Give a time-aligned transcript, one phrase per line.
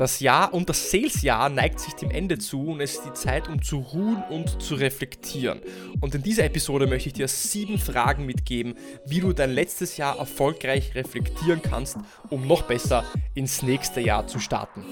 [0.00, 3.48] Das Jahr und das Sales-Jahr neigt sich dem Ende zu und es ist die Zeit,
[3.48, 5.60] um zu ruhen und zu reflektieren.
[6.00, 10.18] Und in dieser Episode möchte ich dir sieben Fragen mitgeben, wie du dein letztes Jahr
[10.18, 11.98] erfolgreich reflektieren kannst,
[12.30, 14.86] um noch besser ins nächste Jahr zu starten.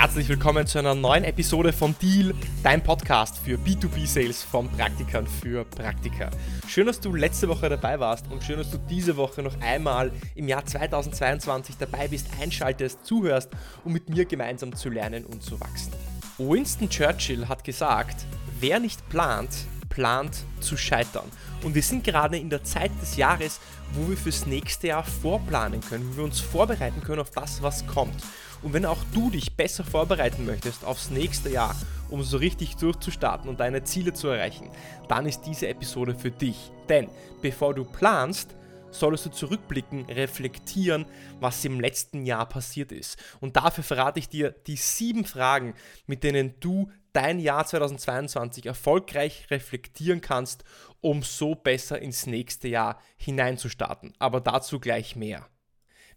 [0.00, 5.64] Herzlich willkommen zu einer neuen Episode von Deal, dein Podcast für B2B-Sales von Praktikern für
[5.64, 6.30] Praktiker.
[6.68, 10.12] Schön, dass du letzte Woche dabei warst und schön, dass du diese Woche noch einmal
[10.36, 13.50] im Jahr 2022 dabei bist, einschaltest, zuhörst,
[13.84, 15.92] um mit mir gemeinsam zu lernen und zu wachsen.
[16.38, 18.24] Winston Churchill hat gesagt,
[18.60, 19.50] wer nicht plant,
[19.88, 21.26] plant zu scheitern.
[21.64, 23.58] Und wir sind gerade in der Zeit des Jahres,
[23.94, 27.84] wo wir fürs nächste Jahr vorplanen können, wo wir uns vorbereiten können auf das, was
[27.88, 28.22] kommt.
[28.62, 31.76] Und wenn auch du dich besser vorbereiten möchtest aufs nächste Jahr,
[32.10, 34.70] um so richtig durchzustarten und deine Ziele zu erreichen,
[35.08, 36.72] dann ist diese Episode für dich.
[36.88, 37.08] Denn
[37.40, 38.56] bevor du planst,
[38.90, 41.06] solltest du zurückblicken, reflektieren,
[41.40, 43.18] was im letzten Jahr passiert ist.
[43.40, 45.74] Und dafür verrate ich dir die sieben Fragen,
[46.06, 50.64] mit denen du dein Jahr 2022 erfolgreich reflektieren kannst,
[51.00, 54.14] um so besser ins nächste Jahr hineinzustarten.
[54.18, 55.46] Aber dazu gleich mehr.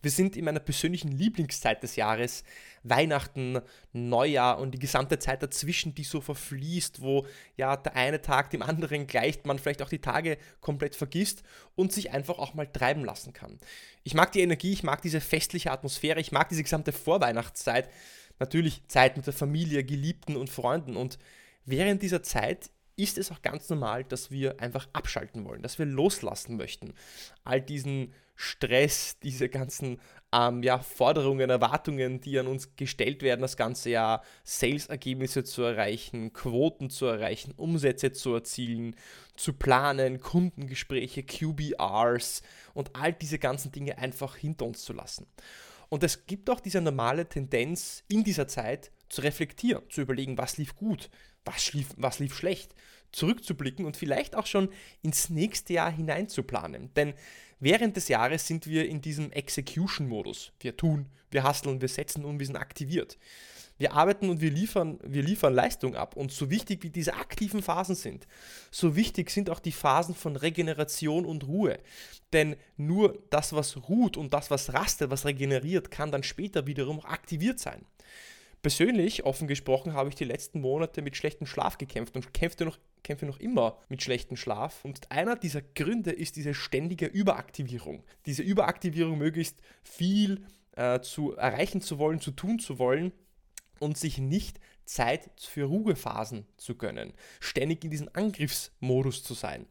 [0.01, 2.43] Wir sind in meiner persönlichen Lieblingszeit des Jahres,
[2.83, 3.59] Weihnachten,
[3.93, 8.61] Neujahr und die gesamte Zeit dazwischen, die so verfließt, wo ja der eine Tag dem
[8.61, 11.43] anderen gleicht, man vielleicht auch die Tage komplett vergisst
[11.75, 13.59] und sich einfach auch mal treiben lassen kann.
[14.03, 17.89] Ich mag die Energie, ich mag diese festliche Atmosphäre, ich mag diese gesamte Vorweihnachtszeit,
[18.39, 21.19] natürlich Zeit mit der Familie, Geliebten und Freunden und
[21.65, 25.85] während dieser Zeit ist es auch ganz normal, dass wir einfach abschalten wollen, dass wir
[25.85, 26.93] loslassen möchten.
[27.43, 29.99] All diesen Stress, diese ganzen
[30.33, 36.33] ähm, ja, Forderungen, Erwartungen, die an uns gestellt werden, das ganze Jahr, Sales-Ergebnisse zu erreichen,
[36.33, 38.95] Quoten zu erreichen, Umsätze zu erzielen,
[39.35, 42.41] zu planen, Kundengespräche, QBRs
[42.73, 45.27] und all diese ganzen Dinge einfach hinter uns zu lassen.
[45.89, 50.57] Und es gibt auch diese normale Tendenz in dieser Zeit zu reflektieren, zu überlegen, was
[50.57, 51.09] lief gut,
[51.45, 52.73] was lief, was lief schlecht,
[53.11, 54.69] zurückzublicken und vielleicht auch schon
[55.01, 56.93] ins nächste Jahr hineinzuplanen.
[56.95, 57.13] Denn
[57.61, 60.51] während des Jahres sind wir in diesem Execution-Modus.
[60.59, 63.17] Wir tun, wir hasteln, wir setzen und wir sind aktiviert.
[63.77, 66.15] Wir arbeiten und wir liefern, wir liefern Leistung ab.
[66.15, 68.27] Und so wichtig wie diese aktiven Phasen sind,
[68.69, 71.79] so wichtig sind auch die Phasen von Regeneration und Ruhe.
[72.31, 77.03] Denn nur das, was ruht und das, was rastet, was regeneriert, kann dann später wiederum
[77.03, 77.85] aktiviert sein.
[78.61, 82.77] Persönlich, offen gesprochen, habe ich die letzten Monate mit schlechtem Schlaf gekämpft und kämpfte noch,
[83.03, 84.85] kämpfe noch immer mit schlechtem Schlaf.
[84.85, 88.03] Und einer dieser Gründe ist diese ständige Überaktivierung.
[88.27, 90.45] Diese Überaktivierung möglichst viel
[90.75, 93.11] äh, zu erreichen zu wollen, zu tun zu wollen
[93.79, 97.13] und sich nicht Zeit für Ruhephasen zu gönnen.
[97.39, 99.65] Ständig in diesem Angriffsmodus zu sein.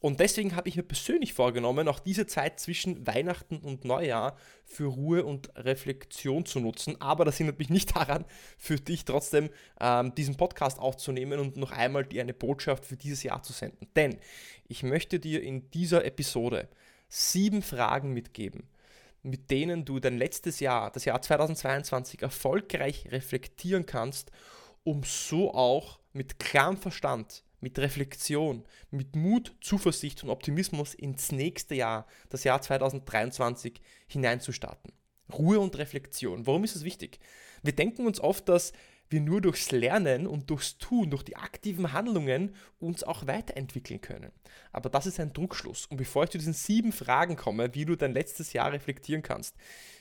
[0.00, 4.86] Und deswegen habe ich mir persönlich vorgenommen, auch diese Zeit zwischen Weihnachten und Neujahr für
[4.86, 6.98] Ruhe und Reflexion zu nutzen.
[7.02, 8.24] Aber das hindert mich nicht daran,
[8.56, 13.22] für dich trotzdem ähm, diesen Podcast aufzunehmen und noch einmal dir eine Botschaft für dieses
[13.22, 13.88] Jahr zu senden.
[13.94, 14.18] Denn
[14.68, 16.68] ich möchte dir in dieser Episode
[17.10, 18.68] sieben Fragen mitgeben,
[19.22, 24.30] mit denen du dein letztes Jahr, das Jahr 2022, erfolgreich reflektieren kannst,
[24.82, 31.74] um so auch mit klarem Verstand mit Reflexion, mit Mut, Zuversicht und Optimismus ins nächste
[31.74, 34.92] Jahr, das Jahr 2023, hineinzustarten.
[35.32, 36.46] Ruhe und Reflexion.
[36.46, 37.20] Warum ist es wichtig?
[37.62, 38.72] Wir denken uns oft, dass
[39.10, 44.30] wir nur durchs Lernen und durchs Tun, durch die aktiven Handlungen uns auch weiterentwickeln können.
[44.72, 45.86] Aber das ist ein Druckschluss.
[45.86, 49.56] Und bevor ich zu diesen sieben Fragen komme, wie du dein letztes Jahr reflektieren kannst,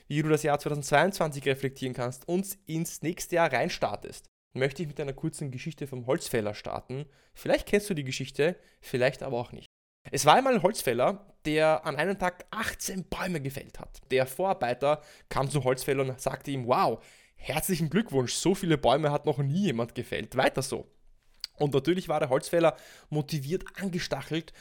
[0.07, 4.99] wie du das Jahr 2022 reflektieren kannst und ins nächste Jahr reinstartest, möchte ich mit
[4.99, 7.05] einer kurzen Geschichte vom Holzfäller starten.
[7.33, 9.67] Vielleicht kennst du die Geschichte, vielleicht aber auch nicht.
[10.11, 13.99] Es war einmal ein Holzfäller, der an einem Tag 18 Bäume gefällt hat.
[14.11, 17.03] Der Vorarbeiter kam zum Holzfäller und sagte ihm, wow,
[17.35, 20.87] herzlichen Glückwunsch, so viele Bäume hat noch nie jemand gefällt, weiter so.
[21.57, 22.75] Und natürlich war der Holzfäller
[23.09, 24.53] motiviert angestachelt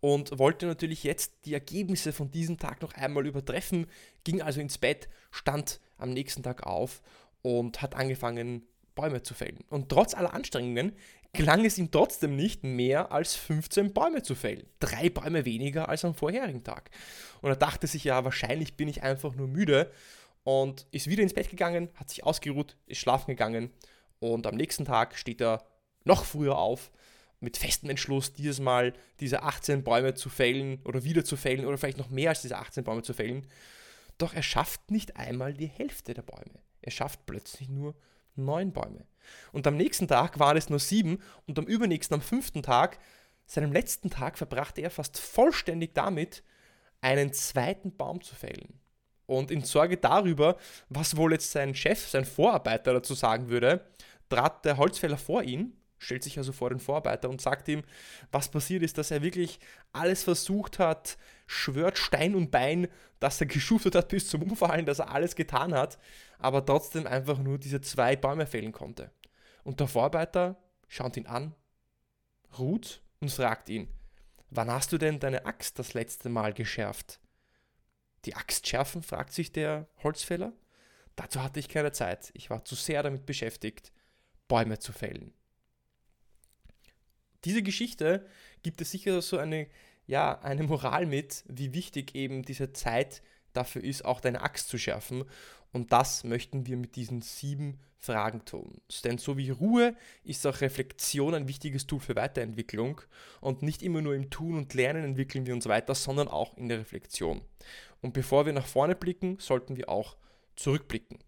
[0.00, 3.86] und wollte natürlich jetzt die Ergebnisse von diesem Tag noch einmal übertreffen,
[4.24, 7.02] ging also ins Bett, stand am nächsten Tag auf
[7.42, 8.66] und hat angefangen,
[8.96, 9.58] Bäume zu fällen.
[9.70, 10.92] Und trotz aller Anstrengungen
[11.32, 14.66] gelang es ihm trotzdem nicht, mehr als 15 Bäume zu fällen.
[14.80, 16.90] Drei Bäume weniger als am vorherigen Tag.
[17.42, 19.92] Und er dachte sich, ja, wahrscheinlich bin ich einfach nur müde
[20.42, 23.70] und ist wieder ins Bett gegangen, hat sich ausgeruht, ist schlafen gegangen
[24.18, 25.64] und am nächsten Tag steht er
[26.04, 26.90] noch früher auf
[27.40, 31.76] mit festem Entschluss, dieses Mal diese 18 Bäume zu fällen oder wieder zu fällen oder
[31.76, 33.46] vielleicht noch mehr als diese 18 Bäume zu fällen.
[34.18, 36.60] Doch er schafft nicht einmal die Hälfte der Bäume.
[36.80, 37.94] Er schafft plötzlich nur
[38.36, 39.06] neun Bäume.
[39.52, 42.98] Und am nächsten Tag waren es nur sieben und am übernächsten, am fünften Tag,
[43.46, 46.42] seinem letzten Tag verbrachte er fast vollständig damit,
[47.00, 48.80] einen zweiten Baum zu fällen.
[49.26, 50.56] Und in Sorge darüber,
[50.88, 53.84] was wohl jetzt sein Chef, sein Vorarbeiter dazu sagen würde,
[54.28, 57.82] trat der Holzfäller vor ihn, stellt sich also vor den Vorarbeiter und sagt ihm,
[58.30, 59.58] was passiert ist, dass er wirklich
[59.92, 62.88] alles versucht hat, schwört Stein und Bein,
[63.20, 65.98] dass er geschuftet hat bis zum Umfallen, dass er alles getan hat,
[66.38, 69.10] aber trotzdem einfach nur diese zwei Bäume fällen konnte.
[69.64, 70.56] Und der Vorarbeiter
[70.88, 71.54] schaut ihn an,
[72.58, 73.88] ruht und fragt ihn,
[74.50, 77.20] wann hast du denn deine Axt das letzte Mal geschärft?
[78.24, 80.52] Die Axt schärfen, fragt sich der Holzfäller.
[81.14, 82.30] Dazu hatte ich keine Zeit.
[82.34, 83.92] Ich war zu sehr damit beschäftigt,
[84.48, 85.32] Bäume zu fällen.
[87.44, 88.26] Diese Geschichte
[88.62, 89.68] gibt es sicher so eine,
[90.06, 93.22] ja, eine Moral mit, wie wichtig eben diese Zeit
[93.52, 95.24] dafür ist, auch deine Axt zu schärfen.
[95.72, 98.80] Und das möchten wir mit diesen sieben Fragen tun.
[99.04, 103.00] Denn so wie Ruhe ist auch Reflexion ein wichtiges Tool für Weiterentwicklung.
[103.40, 106.68] Und nicht immer nur im Tun und Lernen entwickeln wir uns weiter, sondern auch in
[106.68, 107.42] der Reflexion.
[108.00, 110.16] Und bevor wir nach vorne blicken, sollten wir auch
[110.54, 111.18] zurückblicken.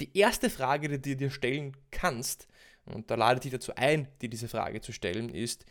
[0.00, 2.48] Die erste Frage, die du dir stellen kannst,
[2.86, 5.64] und da lade ich dich dazu ein, dir diese Frage zu stellen, ist,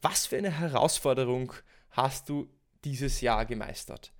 [0.00, 1.52] was für eine Herausforderung
[1.94, 2.48] hast du
[2.84, 4.12] dieses Jahr gemeistert?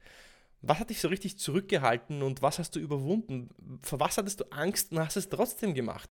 [0.63, 3.51] Was hat dich so richtig zurückgehalten und was hast du überwunden?
[3.83, 6.09] Vor was hattest du Angst und hast es trotzdem gemacht?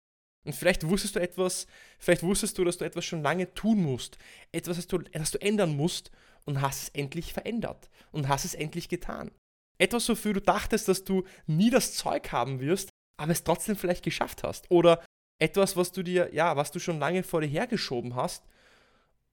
[0.45, 1.67] Und vielleicht wusstest du etwas,
[1.99, 4.17] vielleicht wusstest du, dass du etwas schon lange tun musst,
[4.53, 6.13] etwas, das du, das du ändern musst
[6.45, 9.33] und hast es endlich verändert und hast es endlich getan.
[9.79, 14.05] Etwas, wofür du dachtest, dass du nie das Zeug haben wirst, aber es trotzdem vielleicht
[14.05, 14.71] geschafft hast.
[14.71, 15.05] Oder
[15.41, 18.45] etwas, was du dir, ja, was du schon lange vor dir hergeschoben hast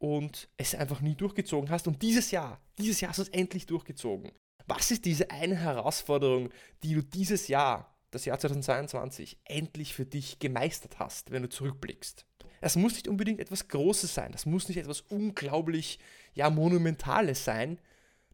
[0.03, 1.87] und es einfach nie durchgezogen hast.
[1.87, 4.33] Und dieses Jahr, dieses Jahr hast du es endlich durchgezogen.
[4.67, 6.49] Was ist diese eine Herausforderung,
[6.83, 12.25] die du dieses Jahr, das Jahr 2022, endlich für dich gemeistert hast, wenn du zurückblickst?
[12.59, 15.99] Es muss nicht unbedingt etwas Großes sein, das muss nicht etwas unglaublich,
[16.33, 17.79] ja, Monumentales sein.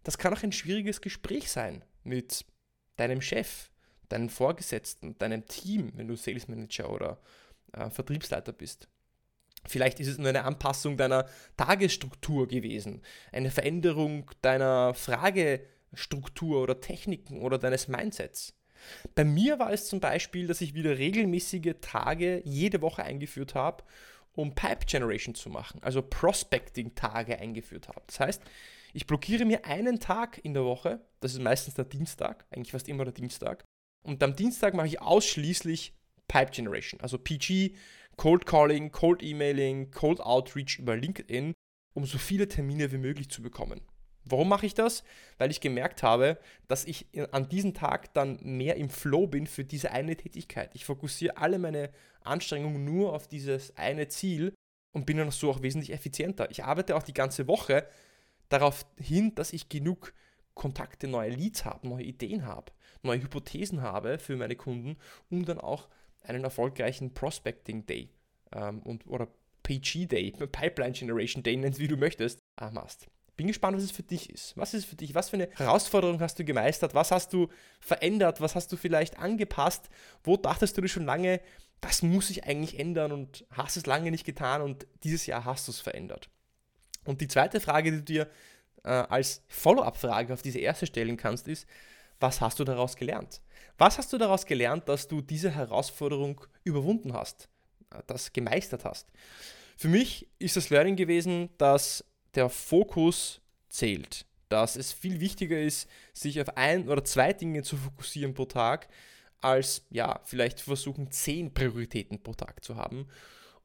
[0.01, 2.45] Das kann auch ein schwieriges Gespräch sein mit
[2.95, 3.69] deinem Chef,
[4.07, 7.21] deinem Vorgesetzten, deinem Team, wenn du Sales Manager oder
[7.73, 8.87] äh, Vertriebsleiter bist.
[9.69, 13.01] Vielleicht ist es nur eine Anpassung deiner Tagesstruktur gewesen,
[13.31, 15.61] eine Veränderung deiner Frage,
[15.93, 18.55] Struktur oder Techniken oder deines Mindsets.
[19.15, 23.83] Bei mir war es zum Beispiel, dass ich wieder regelmäßige Tage jede Woche eingeführt habe,
[24.33, 28.01] um Pipe Generation zu machen, also Prospecting-Tage eingeführt habe.
[28.07, 28.41] Das heißt,
[28.93, 32.87] ich blockiere mir einen Tag in der Woche, das ist meistens der Dienstag, eigentlich fast
[32.87, 33.65] immer der Dienstag,
[34.01, 35.93] und am Dienstag mache ich ausschließlich
[36.27, 37.75] Pipe Generation, also PG,
[38.19, 41.53] Cold Calling, Cold Emailing, Cold Outreach über LinkedIn,
[41.93, 43.79] um so viele Termine wie möglich zu bekommen.
[44.25, 45.05] Warum mache ich das?
[45.37, 46.37] Weil ich gemerkt habe,
[46.67, 50.71] dass ich an diesem Tag dann mehr im Flow bin für diese eine Tätigkeit.
[50.73, 54.53] Ich fokussiere alle meine Anstrengungen nur auf dieses eine Ziel
[54.91, 56.51] und bin dann so auch wesentlich effizienter.
[56.51, 57.87] Ich arbeite auch die ganze Woche
[58.49, 60.13] darauf hin, dass ich genug
[60.55, 64.97] Kontakte, neue Leads habe, neue Ideen habe, neue Hypothesen habe für meine Kunden,
[65.29, 65.87] um dann auch
[66.21, 68.09] einen erfolgreichen Prospecting Day
[68.51, 69.27] ähm, und, oder
[69.63, 73.07] PG Day, Pipeline Generation Day, nennst wie du möchtest, äh, machst.
[73.37, 74.57] Bin gespannt, was es für dich ist.
[74.57, 75.15] Was ist es für dich?
[75.15, 76.93] Was für eine Herausforderung hast du gemeistert?
[76.93, 77.47] Was hast du
[77.79, 78.41] verändert?
[78.41, 79.89] Was hast du vielleicht angepasst?
[80.23, 81.39] Wo dachtest du dir schon lange,
[81.79, 85.69] das muss ich eigentlich ändern und hast es lange nicht getan und dieses Jahr hast
[85.69, 86.29] du es verändert?
[87.05, 88.29] Und die zweite Frage, die du dir
[88.83, 91.65] äh, als Follow-up-Frage auf diese erste stellen kannst, ist,
[92.19, 93.41] was hast du daraus gelernt?
[93.79, 97.47] Was hast du daraus gelernt, dass du diese Herausforderung überwunden hast,
[97.91, 99.07] äh, das gemeistert hast?
[99.77, 102.03] Für mich ist das Learning gewesen, dass
[102.35, 104.25] der Fokus zählt.
[104.49, 108.89] Dass es viel wichtiger ist, sich auf ein oder zwei Dinge zu fokussieren pro Tag,
[109.39, 113.07] als ja, vielleicht versuchen, zehn Prioritäten pro Tag zu haben.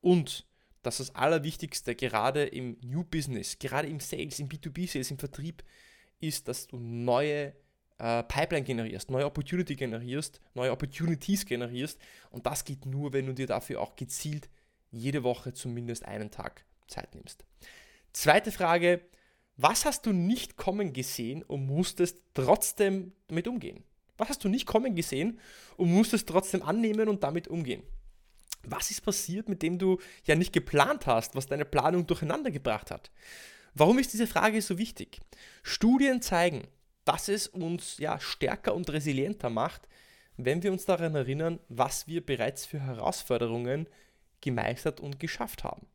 [0.00, 0.46] Und
[0.82, 5.64] dass das Allerwichtigste gerade im New Business, gerade im Sales, im B2B-Sales, im Vertrieb,
[6.20, 7.54] ist, dass du neue
[7.98, 12.00] äh, Pipeline generierst, neue Opportunity generierst, neue Opportunities generierst.
[12.30, 14.48] Und das geht nur, wenn du dir dafür auch gezielt
[14.90, 17.44] jede Woche zumindest einen Tag Zeit nimmst.
[18.12, 19.00] Zweite Frage,
[19.56, 23.84] was hast du nicht kommen gesehen und musstest trotzdem damit umgehen?
[24.16, 25.40] Was hast du nicht kommen gesehen
[25.76, 27.82] und musstest trotzdem annehmen und damit umgehen?
[28.62, 32.90] Was ist passiert, mit dem du ja nicht geplant hast, was deine Planung durcheinander gebracht
[32.90, 33.10] hat?
[33.74, 35.20] Warum ist diese Frage so wichtig?
[35.62, 36.62] Studien zeigen,
[37.04, 39.88] dass es uns ja stärker und resilienter macht,
[40.36, 43.86] wenn wir uns daran erinnern, was wir bereits für Herausforderungen
[44.40, 45.86] gemeistert und geschafft haben.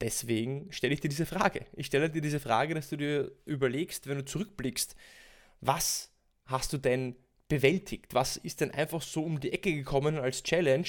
[0.00, 1.66] Deswegen stelle ich dir diese Frage.
[1.74, 4.94] Ich stelle dir diese Frage, dass du dir überlegst, wenn du zurückblickst,
[5.60, 6.10] was
[6.46, 7.16] hast du denn
[7.48, 8.14] bewältigt?
[8.14, 10.86] Was ist denn einfach so um die Ecke gekommen als Challenge,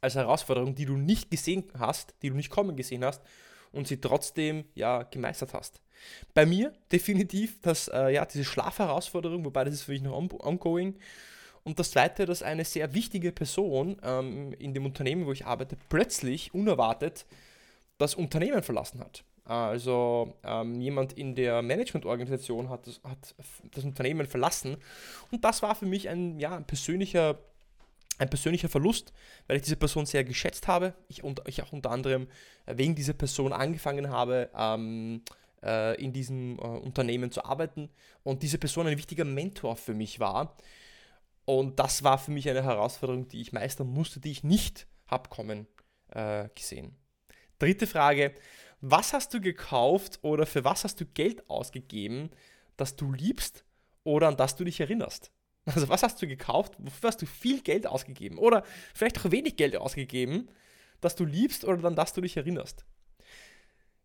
[0.00, 3.22] als Herausforderung, die du nicht gesehen hast, die du nicht kommen gesehen hast
[3.72, 5.82] und sie trotzdem ja gemeistert hast.
[6.34, 10.96] Bei mir definitiv das, äh, ja, diese Schlafherausforderung, wobei das ist für mich noch ongoing.
[11.62, 15.76] Und das zweite, dass eine sehr wichtige Person ähm, in dem Unternehmen, wo ich arbeite,
[15.88, 17.26] plötzlich unerwartet
[17.98, 19.24] das Unternehmen verlassen hat.
[19.44, 23.34] Also ähm, jemand in der Managementorganisation hat das, hat
[23.72, 24.76] das Unternehmen verlassen
[25.32, 27.36] und das war für mich ein, ja, ein, persönlicher,
[28.18, 29.12] ein persönlicher Verlust,
[29.48, 30.94] weil ich diese Person sehr geschätzt habe.
[31.08, 32.28] Ich, und, ich auch unter anderem
[32.66, 35.22] wegen dieser Person angefangen habe, ähm,
[35.62, 37.90] äh, in diesem äh, Unternehmen zu arbeiten
[38.22, 40.56] und diese Person ein wichtiger Mentor für mich war.
[41.44, 45.28] Und das war für mich eine Herausforderung, die ich meistern musste, die ich nicht habe
[45.28, 45.66] kommen
[46.10, 46.96] äh, gesehen.
[47.58, 48.34] Dritte Frage,
[48.80, 52.30] was hast du gekauft oder für was hast du Geld ausgegeben,
[52.76, 53.64] das du liebst
[54.04, 55.30] oder an das du dich erinnerst?
[55.66, 58.64] Also was hast du gekauft, wofür hast du viel Geld ausgegeben oder
[58.94, 60.48] vielleicht auch wenig Geld ausgegeben,
[61.00, 62.84] das du liebst oder an das du dich erinnerst?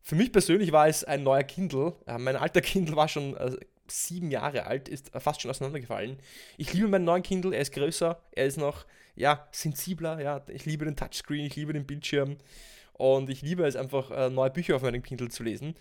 [0.07, 1.95] Für mich persönlich war es ein neuer Kindle.
[2.05, 3.57] mein alter Kindle war schon äh,
[3.87, 6.19] sieben Jahre alt, ist fast schon auseinandergefallen.
[6.57, 8.85] Ich liebe meinen neuen Kindle, er ist größer, er ist noch
[9.15, 12.37] ja, sensibler, ja, ich liebe den Touchscreen, ich liebe den Bildschirm.
[12.93, 15.73] Und ich liebe es einfach, äh, neue Bücher auf meinem Kindle zu lesen.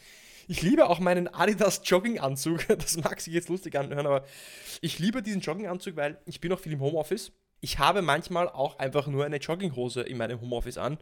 [0.48, 2.66] Ich liebe auch meinen Adidas Jogginganzug.
[2.78, 4.24] Das mag sich jetzt lustig anhören, aber
[4.80, 7.30] ich liebe diesen Jogginganzug, weil ich bin auch viel im Homeoffice.
[7.60, 10.96] Ich habe manchmal auch einfach nur eine Jogginghose in meinem Homeoffice an.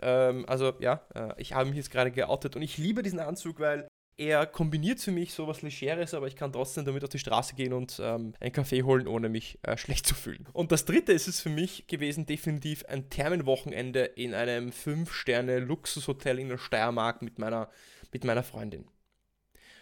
[0.00, 3.60] Ähm, also ja, äh, ich habe mich jetzt gerade geoutet und ich liebe diesen Anzug,
[3.60, 3.88] weil
[4.20, 7.72] er kombiniert für mich sowas Legeres, aber ich kann trotzdem damit auf die Straße gehen
[7.72, 10.46] und ähm, einen Kaffee holen, ohne mich äh, schlecht zu fühlen.
[10.52, 16.50] Und das dritte ist es für mich gewesen, definitiv ein Thermenwochenende in einem 5-Sterne-Luxushotel in
[16.50, 17.70] der Steiermark mit meiner,
[18.12, 18.84] mit meiner Freundin.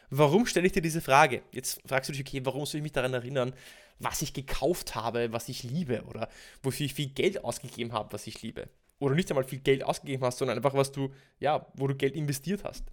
[0.09, 1.43] Warum stelle ich dir diese Frage?
[1.51, 3.53] Jetzt fragst du dich, okay, warum soll ich mich daran erinnern,
[3.99, 6.29] was ich gekauft habe, was ich liebe oder
[6.63, 8.69] wofür ich viel Geld ausgegeben habe, was ich liebe?
[8.99, 12.15] Oder nicht einmal viel Geld ausgegeben hast, sondern einfach, was du, ja, wo du Geld
[12.17, 12.85] investiert hast.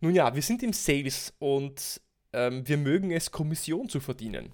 [0.00, 2.00] Nun ja, wir sind im Sales und
[2.32, 4.52] ähm, wir mögen es, Kommission zu verdienen.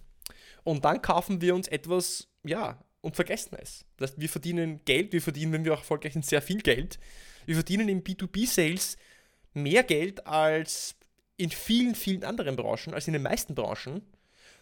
[0.63, 3.85] Und dann kaufen wir uns etwas, ja, und vergessen es.
[3.97, 6.99] Das heißt, wir verdienen Geld, wir verdienen, wenn wir auch erfolgreich sind, sehr viel Geld.
[7.45, 8.97] Wir verdienen im B2B-Sales
[9.53, 10.97] mehr Geld als
[11.37, 14.03] in vielen, vielen anderen Branchen, als in den meisten Branchen.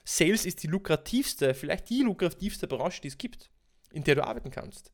[0.05, 3.51] Sales ist die lukrativste, vielleicht die lukrativste Branche, die es gibt,
[3.93, 4.91] in der du arbeiten kannst.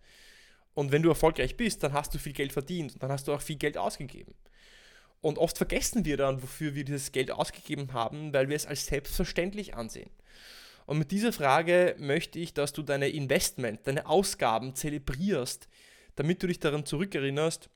[0.79, 3.33] Und wenn du erfolgreich bist, dann hast du viel Geld verdient und dann hast du
[3.33, 4.37] auch viel Geld ausgegeben.
[5.21, 8.87] Und oft vergessen wir dann, wofür wir dieses Geld ausgegeben haben, weil wir es als
[8.87, 10.09] selbstverständlich ansehen.
[10.87, 15.69] Und mit dieser Frage möchte ich, dass du deine Investment, deine Ausgaben zelebrierst,
[16.15, 17.69] damit du dich daran zurückerinnerst,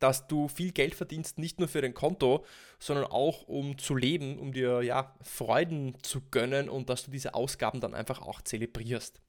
[0.00, 2.44] dass du viel Geld verdienst, nicht nur für dein Konto,
[2.80, 7.34] sondern auch um zu leben, um dir ja Freuden zu gönnen und dass du diese
[7.34, 9.20] Ausgaben dann einfach auch zelebrierst.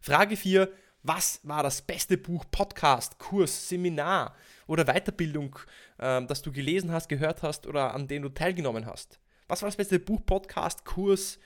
[0.00, 0.70] Frage 4.
[1.08, 4.34] Was war das beste Buch, Podcast, Kurs, Seminar
[4.66, 5.56] oder Weiterbildung,
[5.98, 9.20] äh, das du gelesen hast, gehört hast oder an dem du teilgenommen hast?
[9.46, 11.38] Was war das beste Buch, Podcast, Kurs,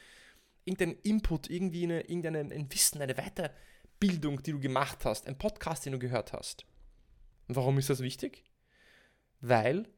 [0.64, 5.84] irgendein Input, irgendwie eine, irgendein ein Wissen, eine Weiterbildung, die du gemacht hast, ein Podcast,
[5.84, 6.64] den du gehört hast?
[7.46, 8.44] Und warum ist das wichtig?
[9.42, 9.90] Weil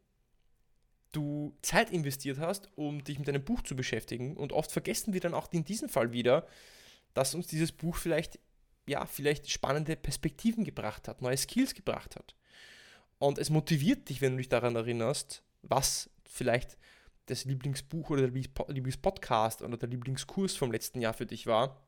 [1.12, 5.21] du Zeit investiert hast, um dich mit deinem Buch zu beschäftigen und oft vergessen wir
[5.21, 6.49] dann auch in diesem Fall wieder,
[7.14, 8.40] dass uns dieses Buch vielleicht
[8.87, 12.35] ja, vielleicht spannende Perspektiven gebracht hat, neue Skills gebracht hat.
[13.19, 16.77] Und es motiviert dich, wenn du dich daran erinnerst, was vielleicht
[17.27, 21.81] das Lieblingsbuch oder der Lieblingspodcast oder der Lieblingskurs vom letzten Jahr für dich war,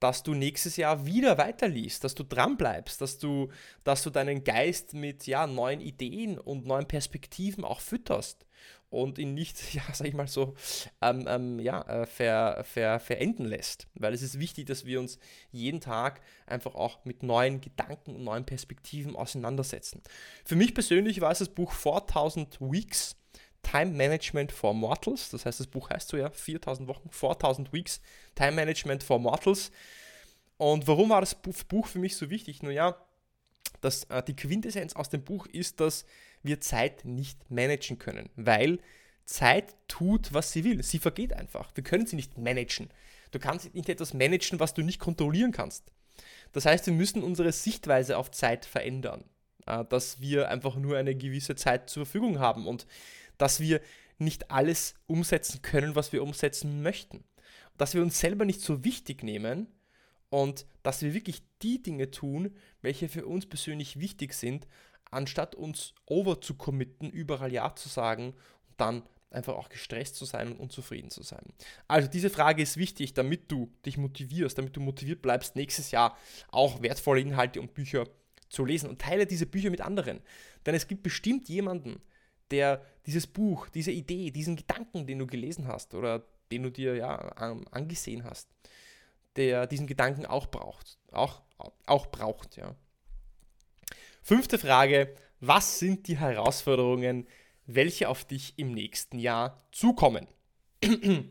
[0.00, 3.50] dass du nächstes Jahr wieder weiterliest, dass du dranbleibst, dass du,
[3.84, 8.46] dass du deinen Geist mit ja, neuen Ideen und neuen Perspektiven auch fütterst
[8.94, 10.54] und ihn nicht, ja, sag ich mal so,
[11.02, 13.88] ähm, ähm, ja, äh, ver, ver, verenden lässt.
[13.94, 15.18] Weil es ist wichtig, dass wir uns
[15.50, 20.02] jeden Tag einfach auch mit neuen Gedanken und neuen Perspektiven auseinandersetzen.
[20.44, 23.16] Für mich persönlich war es das Buch 4000 Weeks.
[23.62, 28.02] Time Management for Mortals, das heißt, das Buch heißt so ja, 4000 Wochen, 4000 Weeks,
[28.34, 29.72] Time Management for Mortals.
[30.58, 32.62] Und warum war das Buch für mich so wichtig?
[32.62, 32.94] Nun ja,
[33.84, 36.04] das, äh, die Quintessenz aus dem Buch ist, dass
[36.42, 38.78] wir Zeit nicht managen können, weil
[39.24, 40.82] Zeit tut, was sie will.
[40.82, 41.70] Sie vergeht einfach.
[41.74, 42.90] Wir können sie nicht managen.
[43.30, 45.84] Du kannst nicht etwas managen, was du nicht kontrollieren kannst.
[46.52, 49.24] Das heißt, wir müssen unsere Sichtweise auf Zeit verändern.
[49.66, 52.86] Äh, dass wir einfach nur eine gewisse Zeit zur Verfügung haben und
[53.38, 53.80] dass wir
[54.18, 57.24] nicht alles umsetzen können, was wir umsetzen möchten.
[57.76, 59.66] Dass wir uns selber nicht so wichtig nehmen
[60.34, 64.66] und dass wir wirklich die Dinge tun, welche für uns persönlich wichtig sind,
[65.08, 68.30] anstatt uns over zu committen, überall Ja zu sagen
[68.68, 71.44] und dann einfach auch gestresst zu sein und unzufrieden zu sein.
[71.86, 76.18] Also diese Frage ist wichtig, damit du dich motivierst, damit du motiviert bleibst, nächstes Jahr
[76.50, 78.08] auch wertvolle Inhalte und Bücher
[78.48, 80.20] zu lesen und teile diese Bücher mit anderen.
[80.66, 82.02] Denn es gibt bestimmt jemanden,
[82.50, 86.96] der dieses Buch, diese Idee, diesen Gedanken, den du gelesen hast oder den du dir
[86.96, 87.14] ja
[87.70, 88.48] angesehen hast,
[89.36, 91.42] der diesen Gedanken auch braucht, auch,
[91.86, 92.74] auch braucht, ja.
[94.22, 97.26] Fünfte Frage, was sind die Herausforderungen,
[97.66, 100.26] welche auf dich im nächsten Jahr zukommen?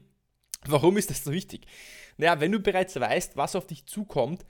[0.65, 1.65] Warum ist das so wichtig?
[2.17, 4.45] Naja, wenn du bereits weißt, was auf dich zukommt,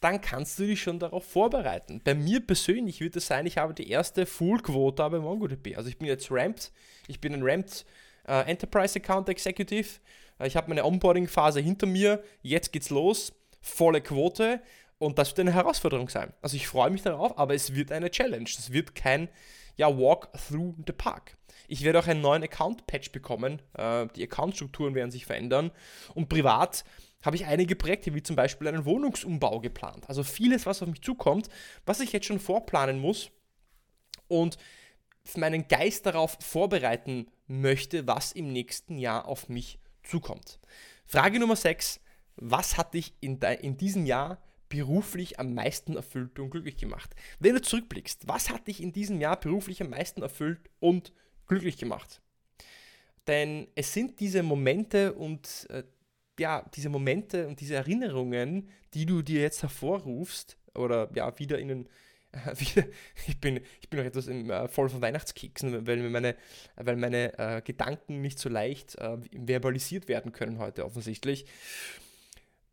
[0.00, 2.00] dann kannst du dich schon darauf vorbereiten.
[2.04, 5.76] Bei mir persönlich wird es sein, ich habe die erste Full-Quota bei MongoDB.
[5.76, 6.72] Also ich bin jetzt Ramped,
[7.06, 7.86] ich bin ein Ramped
[8.26, 9.88] äh, Enterprise Account Executive.
[10.38, 14.60] Äh, ich habe meine Onboarding-Phase hinter mir, jetzt geht's los, volle Quote
[14.98, 16.32] und das wird eine Herausforderung sein.
[16.42, 18.48] Also ich freue mich darauf, aber es wird eine Challenge.
[18.56, 19.28] Das wird kein
[19.76, 21.36] ja, Walk through the Park.
[21.66, 23.60] Ich werde auch einen neuen Account-Patch bekommen.
[23.74, 25.72] Äh, die Account-Strukturen werden sich verändern.
[26.14, 26.84] Und privat
[27.24, 30.08] habe ich einige Projekte, wie zum Beispiel einen Wohnungsumbau geplant.
[30.08, 31.48] Also vieles, was auf mich zukommt,
[31.86, 33.30] was ich jetzt schon vorplanen muss
[34.28, 34.58] und
[35.36, 40.58] meinen Geist darauf vorbereiten möchte, was im nächsten Jahr auf mich zukommt.
[41.06, 42.00] Frage Nummer 6.
[42.36, 47.14] Was hat dich in, in diesem Jahr beruflich am meisten erfüllt und glücklich gemacht?
[47.38, 51.12] Wenn du zurückblickst, was hat dich in diesem Jahr beruflich am meisten erfüllt und
[51.46, 52.20] glücklich gemacht?
[53.26, 55.84] Denn es sind diese Momente und äh,
[56.38, 61.68] ja, diese Momente und diese Erinnerungen, die du dir jetzt hervorrufst oder ja, wieder in
[61.68, 61.88] den
[63.26, 66.36] ich bin, ich bin noch etwas im, äh, voll von Weihnachtskeksen, weil meine,
[66.76, 71.46] weil meine äh, Gedanken nicht so leicht äh, verbalisiert werden können heute offensichtlich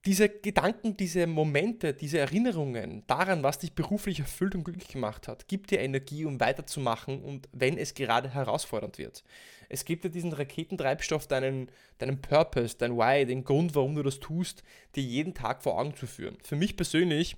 [0.06, 5.48] diese Gedanken, diese Momente, diese Erinnerungen daran, was dich beruflich erfüllt und glücklich gemacht hat,
[5.48, 9.24] gibt dir Energie, um weiterzumachen und wenn es gerade herausfordernd wird.
[9.70, 14.20] Es gibt dir diesen Raketentreibstoff, deinen, deinen Purpose, dein Why, den Grund, warum du das
[14.20, 14.63] tust,
[14.96, 16.38] dir jeden Tag vor Augen zu führen.
[16.44, 17.38] Für mich persönlich,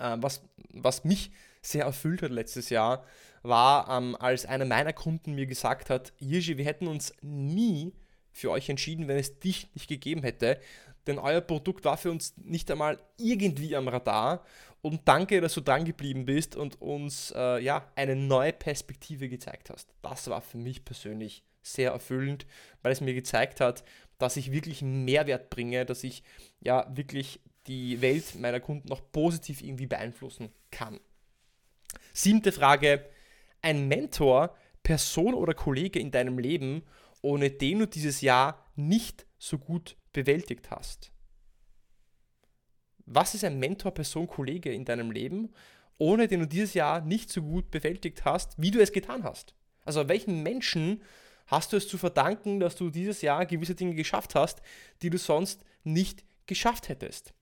[0.00, 0.42] äh, was,
[0.72, 1.30] was mich
[1.62, 3.04] sehr erfüllt hat letztes Jahr,
[3.42, 7.94] war, ähm, als einer meiner Kunden mir gesagt hat, Jirschi, wir hätten uns nie
[8.32, 10.60] für euch entschieden, wenn es dich nicht gegeben hätte
[11.06, 14.44] denn euer Produkt war für uns nicht einmal irgendwie am Radar.
[14.82, 19.70] Und danke, dass du dran geblieben bist und uns äh, ja, eine neue Perspektive gezeigt
[19.70, 19.92] hast.
[20.02, 22.46] Das war für mich persönlich sehr erfüllend,
[22.82, 23.84] weil es mir gezeigt hat,
[24.18, 26.22] dass ich wirklich Mehrwert bringe, dass ich
[26.60, 31.00] ja wirklich die Welt meiner Kunden noch positiv irgendwie beeinflussen kann.
[32.12, 33.04] Siebte Frage.
[33.62, 36.82] Ein Mentor, Person oder Kollege in deinem Leben,
[37.20, 41.12] ohne den du dieses Jahr nicht so gut bewältigt hast.
[43.04, 45.52] Was ist ein Mentor, Person, Kollege in deinem Leben,
[45.98, 49.54] ohne den du dieses Jahr nicht so gut bewältigt hast, wie du es getan hast?
[49.84, 51.02] Also welchen Menschen
[51.46, 54.62] hast du es zu verdanken, dass du dieses Jahr gewisse Dinge geschafft hast,
[55.02, 57.34] die du sonst nicht geschafft hättest?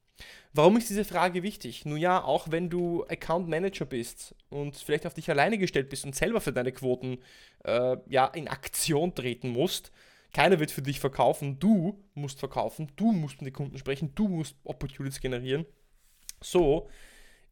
[0.53, 1.85] Warum ist diese Frage wichtig?
[1.85, 6.05] Nun ja, auch wenn du Account Manager bist und vielleicht auf dich alleine gestellt bist
[6.05, 7.19] und selber für deine Quoten
[7.65, 9.93] äh, ja, in Aktion treten musst,
[10.33, 14.29] keiner wird für dich verkaufen, du musst verkaufen, du musst mit den Kunden sprechen, du
[14.29, 15.65] musst Opportunities generieren.
[16.41, 16.89] So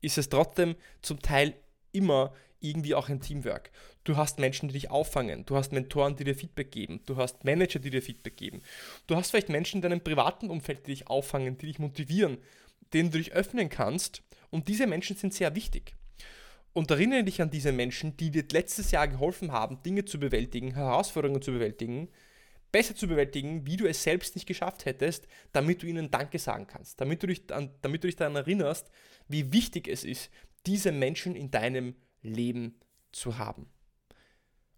[0.00, 1.54] ist es trotzdem zum Teil
[1.96, 3.70] immer irgendwie auch ein Teamwork.
[4.04, 7.44] Du hast Menschen, die dich auffangen, du hast Mentoren, die dir Feedback geben, du hast
[7.44, 8.62] Manager, die dir Feedback geben.
[9.06, 12.38] Du hast vielleicht Menschen in deinem privaten Umfeld, die dich auffangen, die dich motivieren,
[12.92, 15.94] denen du dich öffnen kannst und diese Menschen sind sehr wichtig.
[16.72, 20.74] Und erinnere dich an diese Menschen, die dir letztes Jahr geholfen haben, Dinge zu bewältigen,
[20.74, 22.08] Herausforderungen zu bewältigen,
[22.70, 26.66] besser zu bewältigen, wie du es selbst nicht geschafft hättest, damit du ihnen Danke sagen
[26.66, 28.90] kannst, damit du dich, damit du dich daran erinnerst,
[29.28, 30.30] wie wichtig es ist,
[30.66, 32.78] diese Menschen in deinem Leben
[33.12, 33.68] zu haben.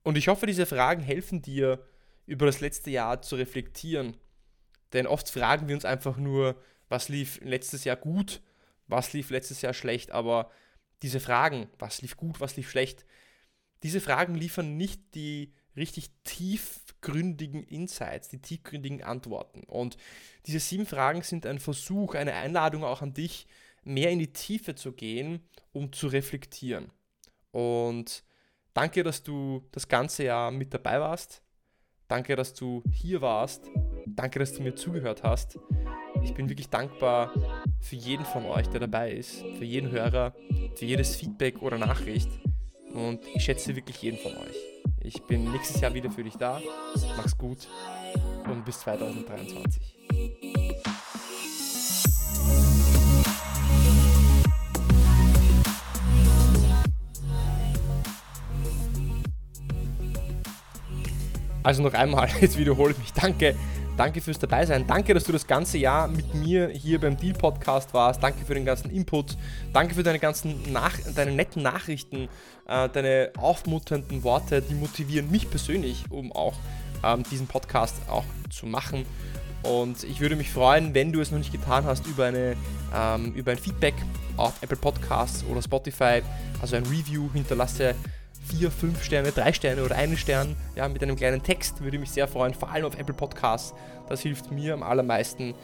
[0.03, 1.85] Und ich hoffe, diese Fragen helfen dir,
[2.29, 4.17] über das letzte Jahr zu reflektieren.
[4.93, 8.43] Denn oft fragen wir uns einfach nur, was lief letztes Jahr gut,
[8.87, 10.51] was lief letztes Jahr schlecht, aber
[11.03, 13.07] diese Fragen, was lief gut, was lief schlecht,
[13.83, 19.63] diese Fragen liefern nicht die richtig tiefgründigen Insights, die tiefgründigen Antworten.
[19.65, 19.97] Und
[20.47, 23.47] diese sieben Fragen sind ein Versuch, eine Einladung auch an dich,
[23.89, 25.41] mehr in die Tiefe zu gehen,
[25.73, 26.91] um zu reflektieren.
[27.51, 28.23] Und
[28.75, 31.43] danke, dass du das ganze Jahr mit dabei warst.
[32.07, 33.67] Danke, dass du hier warst.
[34.07, 35.59] Danke, dass du mir zugehört hast.
[36.23, 37.33] Ich bin wirklich dankbar
[37.81, 40.35] für jeden von euch, der dabei ist, für jeden Hörer,
[40.75, 42.29] für jedes Feedback oder Nachricht.
[42.93, 44.57] Und ich schätze wirklich jeden von euch.
[45.01, 46.61] Ich bin nächstes Jahr wieder für dich da.
[47.17, 47.69] Mach's gut
[48.51, 49.98] und bis 2023.
[61.63, 63.13] Also noch einmal, jetzt wiederhole ich mich.
[63.13, 63.55] Danke,
[63.99, 64.87] Danke fürs Dabeisein.
[64.87, 68.23] Danke, dass du das ganze Jahr mit mir hier beim Deal Podcast warst.
[68.23, 69.37] Danke für den ganzen Input.
[69.73, 72.29] Danke für deine ganzen Nach deine netten Nachrichten,
[72.69, 76.55] äh, deine aufmunternden Worte, die motivieren mich persönlich, um auch
[77.03, 79.05] ähm, diesen Podcast auch zu machen.
[79.65, 82.55] Und ich würde mich freuen, wenn du es noch nicht getan hast, über, eine,
[82.95, 83.95] ähm, über ein Feedback
[84.37, 86.23] auf Apple Podcasts oder Spotify,
[86.63, 87.97] also ein Review hinterlasse.
[88.51, 92.11] Vier, fünf Sterne, drei Sterne oder einen Stern, ja, mit einem kleinen Text würde mich
[92.11, 93.75] sehr freuen, vor allem auf Apple Podcasts.
[94.09, 95.55] Das hilft mir am allermeisten,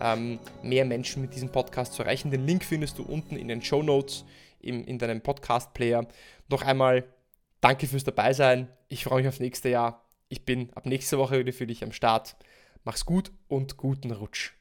[0.00, 2.30] ähm, mehr Menschen mit diesem Podcast zu erreichen.
[2.30, 4.24] Den Link findest du unten in den Show Notes
[4.60, 6.06] in, in deinem Podcast-Player.
[6.48, 7.04] Noch einmal
[7.60, 8.68] danke fürs Dabeisein.
[8.88, 10.04] Ich freue mich aufs nächste Jahr.
[10.28, 12.36] Ich bin ab nächster Woche wieder für dich am Start.
[12.84, 14.52] Mach's gut und guten Rutsch.